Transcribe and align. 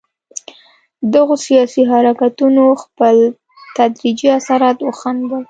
دغو 1.13 1.35
سیاسي 1.47 1.81
حرکتونو 1.91 2.63
خپل 2.83 3.15
تدریجي 3.77 4.27
اثرات 4.39 4.77
وښندل. 4.81 5.33